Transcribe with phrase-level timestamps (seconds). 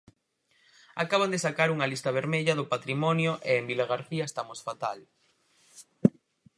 [1.03, 4.99] Acaban de sacar unha lista vermella do patrimonio e en Vilagarcía estamos fatal.